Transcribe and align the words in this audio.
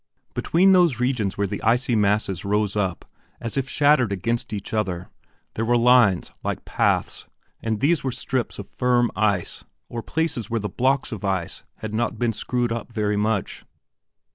Between 0.33 0.71
those 0.71 0.99
regions 0.99 1.37
where 1.37 1.45
the 1.45 1.61
icy 1.61 1.95
masses 1.95 2.43
rose 2.43 2.75
up, 2.75 3.05
as 3.39 3.55
if 3.55 3.69
shattered 3.69 4.11
against 4.11 4.51
each 4.51 4.73
other, 4.73 5.11
there 5.53 5.63
were 5.63 5.77
lines 5.77 6.31
like 6.43 6.65
paths, 6.65 7.27
and 7.61 7.79
these 7.81 8.03
were 8.03 8.11
strips 8.11 8.57
of 8.57 8.67
firm 8.67 9.11
ice 9.15 9.63
or 9.89 10.01
places 10.01 10.49
where 10.49 10.59
the 10.59 10.69
blocks 10.69 11.11
of 11.11 11.23
ice 11.23 11.63
had 11.75 11.93
not 11.93 12.17
been 12.17 12.33
screwed 12.33 12.71
up 12.71 12.91
very 12.91 13.15
much. 13.15 13.63